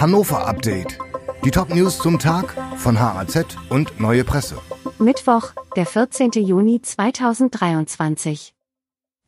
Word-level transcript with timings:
Hannover 0.00 0.46
Update. 0.46 0.96
Die 1.44 1.50
Top-News 1.50 1.98
zum 1.98 2.20
Tag 2.20 2.54
von 2.76 3.00
HAZ 3.00 3.56
und 3.68 3.98
Neue 3.98 4.22
Presse. 4.22 4.54
Mittwoch, 5.00 5.50
der 5.74 5.86
14. 5.86 6.30
Juni 6.34 6.80
2023. 6.80 8.54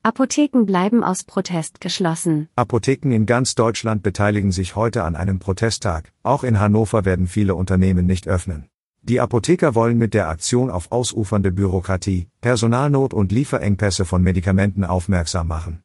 Apotheken 0.05 0.67
bleiben 0.67 1.03
aus 1.03 1.25
Protest 1.25 1.81
geschlossen. 1.81 2.49
Apotheken 2.55 3.11
in 3.11 3.27
ganz 3.27 3.57
Deutschland 3.57 4.05
beteiligen 4.05 4.53
sich 4.53 4.77
heute 4.77 5.03
an 5.03 5.17
einem 5.17 5.41
Protesttag. 5.41 6.13
Auch 6.23 6.45
in 6.45 6.61
Hannover 6.61 7.05
werden 7.05 7.27
viele 7.27 7.57
Unternehmen 7.57 8.07
nicht 8.07 8.29
öffnen. 8.29 8.69
Die 9.03 9.19
Apotheker 9.19 9.75
wollen 9.75 9.99
mit 9.99 10.15
der 10.15 10.29
Aktion 10.29 10.71
auf 10.71 10.93
ausufernde 10.93 11.51
Bürokratie, 11.51 12.29
Personalnot 12.43 13.13
und 13.13 13.33
Lieferengpässe 13.33 14.05
von 14.05 14.23
Medikamenten 14.23 14.85
aufmerksam 14.85 15.49
machen. 15.49 15.83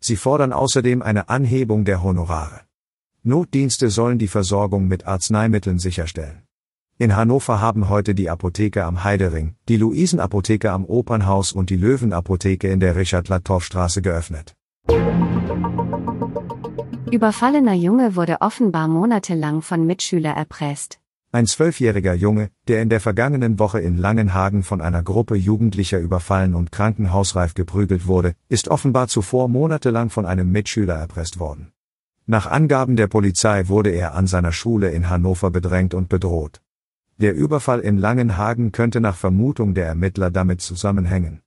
Sie 0.00 0.16
fordern 0.16 0.52
außerdem 0.52 1.02
eine 1.02 1.28
Anhebung 1.28 1.84
der 1.84 2.02
Honorare. 2.02 2.62
Notdienste 3.26 3.88
sollen 3.88 4.18
die 4.18 4.28
Versorgung 4.28 4.86
mit 4.86 5.06
Arzneimitteln 5.06 5.78
sicherstellen. 5.78 6.42
In 6.98 7.16
Hannover 7.16 7.58
haben 7.58 7.88
heute 7.88 8.14
die 8.14 8.28
Apotheke 8.28 8.84
am 8.84 9.02
Heidering, 9.02 9.54
die 9.66 9.78
Luisenapotheke 9.78 10.70
am 10.70 10.84
Opernhaus 10.84 11.52
und 11.52 11.70
die 11.70 11.76
Löwenapotheke 11.76 12.68
in 12.68 12.80
der 12.80 12.96
Richard-Latov-Straße 12.96 14.02
geöffnet. 14.02 14.54
Überfallener 17.10 17.72
Junge 17.72 18.14
wurde 18.14 18.42
offenbar 18.42 18.88
monatelang 18.88 19.62
von 19.62 19.86
Mitschüler 19.86 20.32
erpresst. 20.32 21.00
Ein 21.32 21.46
zwölfjähriger 21.46 22.12
Junge, 22.12 22.50
der 22.68 22.82
in 22.82 22.90
der 22.90 23.00
vergangenen 23.00 23.58
Woche 23.58 23.80
in 23.80 23.96
Langenhagen 23.96 24.62
von 24.62 24.82
einer 24.82 25.02
Gruppe 25.02 25.34
Jugendlicher 25.34 25.98
überfallen 25.98 26.54
und 26.54 26.72
krankenhausreif 26.72 27.54
geprügelt 27.54 28.06
wurde, 28.06 28.34
ist 28.50 28.68
offenbar 28.68 29.08
zuvor 29.08 29.48
monatelang 29.48 30.10
von 30.10 30.26
einem 30.26 30.52
Mitschüler 30.52 30.96
erpresst 30.96 31.40
worden. 31.40 31.73
Nach 32.26 32.46
Angaben 32.46 32.96
der 32.96 33.06
Polizei 33.06 33.68
wurde 33.68 33.90
er 33.90 34.14
an 34.14 34.26
seiner 34.26 34.52
Schule 34.52 34.90
in 34.90 35.10
Hannover 35.10 35.50
bedrängt 35.50 35.92
und 35.92 36.08
bedroht. 36.08 36.62
Der 37.18 37.34
Überfall 37.34 37.80
in 37.80 37.98
Langenhagen 37.98 38.72
könnte 38.72 39.00
nach 39.00 39.14
Vermutung 39.14 39.74
der 39.74 39.86
Ermittler 39.86 40.30
damit 40.30 40.62
zusammenhängen. 40.62 41.42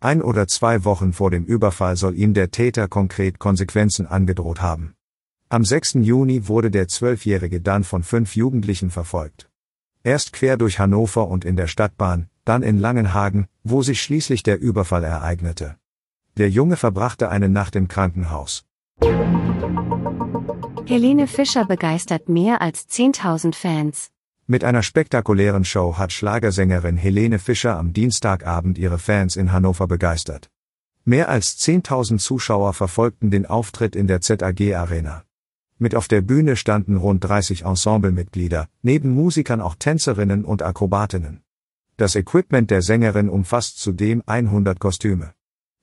Ein 0.00 0.20
oder 0.20 0.46
zwei 0.46 0.84
Wochen 0.84 1.14
vor 1.14 1.30
dem 1.30 1.44
Überfall 1.44 1.96
soll 1.96 2.14
ihm 2.14 2.34
der 2.34 2.50
Täter 2.50 2.88
konkret 2.88 3.38
Konsequenzen 3.38 4.06
angedroht 4.06 4.60
haben. 4.60 4.94
Am 5.48 5.64
6. 5.64 5.94
Juni 6.02 6.46
wurde 6.46 6.70
der 6.70 6.88
Zwölfjährige 6.88 7.62
dann 7.62 7.82
von 7.82 8.02
fünf 8.02 8.36
Jugendlichen 8.36 8.90
verfolgt. 8.90 9.48
Erst 10.04 10.34
quer 10.34 10.58
durch 10.58 10.78
Hannover 10.78 11.26
und 11.28 11.46
in 11.46 11.56
der 11.56 11.68
Stadtbahn, 11.68 12.28
dann 12.44 12.62
in 12.62 12.78
Langenhagen, 12.78 13.48
wo 13.64 13.82
sich 13.82 14.02
schließlich 14.02 14.42
der 14.42 14.60
Überfall 14.60 15.04
ereignete. 15.04 15.76
Der 16.36 16.50
Junge 16.50 16.76
verbrachte 16.76 17.30
eine 17.30 17.48
Nacht 17.48 17.74
im 17.76 17.88
Krankenhaus. 17.88 18.66
Helene 20.88 21.26
Fischer 21.26 21.66
begeistert 21.66 22.30
mehr 22.30 22.62
als 22.62 22.88
10.000 22.88 23.54
Fans. 23.54 24.08
Mit 24.46 24.64
einer 24.64 24.82
spektakulären 24.82 25.66
Show 25.66 25.98
hat 25.98 26.14
Schlagersängerin 26.14 26.96
Helene 26.96 27.38
Fischer 27.38 27.76
am 27.76 27.92
Dienstagabend 27.92 28.78
ihre 28.78 28.98
Fans 28.98 29.36
in 29.36 29.52
Hannover 29.52 29.86
begeistert. 29.86 30.48
Mehr 31.04 31.28
als 31.28 31.58
10.000 31.58 32.20
Zuschauer 32.20 32.72
verfolgten 32.72 33.30
den 33.30 33.44
Auftritt 33.44 33.96
in 33.96 34.06
der 34.06 34.22
ZAG 34.22 34.74
Arena. 34.74 35.24
Mit 35.76 35.94
auf 35.94 36.08
der 36.08 36.22
Bühne 36.22 36.56
standen 36.56 36.96
rund 36.96 37.22
30 37.22 37.66
Ensemblemitglieder, 37.66 38.66
neben 38.80 39.10
Musikern 39.10 39.60
auch 39.60 39.74
Tänzerinnen 39.74 40.42
und 40.42 40.62
Akrobatinnen. 40.62 41.42
Das 41.98 42.16
Equipment 42.16 42.70
der 42.70 42.80
Sängerin 42.80 43.28
umfasst 43.28 43.78
zudem 43.78 44.22
100 44.24 44.80
Kostüme. 44.80 45.34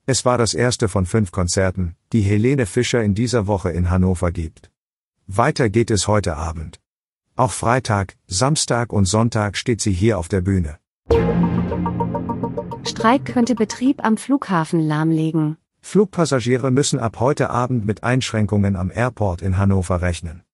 Es 0.04 0.24
war 0.24 0.36
das 0.36 0.52
erste 0.52 0.88
von 0.88 1.06
fünf 1.06 1.30
Konzerten, 1.30 1.94
die 2.12 2.22
Helene 2.22 2.66
Fischer 2.66 3.04
in 3.04 3.14
dieser 3.14 3.46
Woche 3.46 3.70
in 3.70 3.88
Hannover 3.88 4.32
gibt. 4.32 4.72
Weiter 5.28 5.70
geht 5.70 5.90
es 5.90 6.06
heute 6.06 6.36
Abend. 6.36 6.78
Auch 7.34 7.50
Freitag, 7.50 8.16
Samstag 8.28 8.92
und 8.92 9.06
Sonntag 9.06 9.56
steht 9.56 9.80
sie 9.80 9.92
hier 9.92 10.18
auf 10.18 10.28
der 10.28 10.40
Bühne. 10.40 10.78
Streik 12.84 13.24
könnte 13.24 13.56
Betrieb 13.56 14.04
am 14.04 14.18
Flughafen 14.18 14.78
lahmlegen. 14.78 15.56
Flugpassagiere 15.80 16.70
müssen 16.70 17.00
ab 17.00 17.18
heute 17.18 17.50
Abend 17.50 17.84
mit 17.84 18.04
Einschränkungen 18.04 18.76
am 18.76 18.92
Airport 18.94 19.42
in 19.42 19.58
Hannover 19.58 20.00
rechnen. 20.00 20.44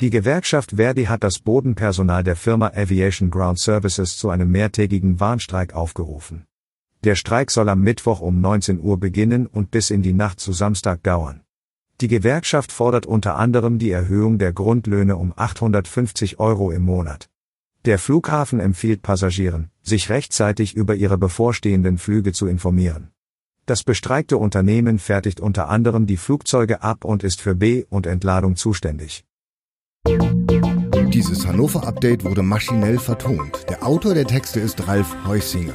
Die 0.00 0.08
Gewerkschaft 0.08 0.72
Verdi 0.76 1.04
hat 1.04 1.22
das 1.22 1.38
Bodenpersonal 1.38 2.24
der 2.24 2.36
Firma 2.36 2.68
Aviation 2.74 3.30
Ground 3.30 3.58
Services 3.58 4.16
zu 4.16 4.30
einem 4.30 4.50
mehrtägigen 4.50 5.20
Warnstreik 5.20 5.74
aufgerufen. 5.74 6.46
Der 7.04 7.14
Streik 7.14 7.50
soll 7.50 7.68
am 7.68 7.82
Mittwoch 7.82 8.20
um 8.20 8.40
19 8.40 8.80
Uhr 8.80 8.98
beginnen 8.98 9.46
und 9.46 9.70
bis 9.70 9.90
in 9.90 10.00
die 10.00 10.14
Nacht 10.14 10.40
zu 10.40 10.54
Samstag 10.54 11.02
dauern. 11.02 11.43
Die 12.00 12.08
Gewerkschaft 12.08 12.72
fordert 12.72 13.06
unter 13.06 13.36
anderem 13.36 13.78
die 13.78 13.90
Erhöhung 13.90 14.38
der 14.38 14.52
Grundlöhne 14.52 15.16
um 15.16 15.32
850 15.36 16.40
Euro 16.40 16.70
im 16.70 16.82
Monat. 16.82 17.28
Der 17.84 17.98
Flughafen 17.98 18.60
empfiehlt 18.60 19.02
Passagieren, 19.02 19.70
sich 19.82 20.10
rechtzeitig 20.10 20.74
über 20.74 20.94
ihre 20.94 21.18
bevorstehenden 21.18 21.98
Flüge 21.98 22.32
zu 22.32 22.46
informieren. 22.46 23.10
Das 23.66 23.82
bestreikte 23.82 24.36
Unternehmen 24.36 24.98
fertigt 24.98 25.40
unter 25.40 25.68
anderem 25.68 26.06
die 26.06 26.16
Flugzeuge 26.16 26.82
ab 26.82 27.04
und 27.04 27.22
ist 27.22 27.40
für 27.40 27.54
B- 27.54 27.84
und 27.88 28.06
Entladung 28.06 28.56
zuständig. 28.56 29.24
Dieses 30.06 31.46
Hannover 31.46 31.86
Update 31.86 32.24
wurde 32.24 32.42
maschinell 32.42 32.98
vertont. 32.98 33.66
Der 33.68 33.86
Autor 33.86 34.14
der 34.14 34.26
Texte 34.26 34.60
ist 34.60 34.86
Ralf 34.86 35.14
Heusinger. 35.26 35.74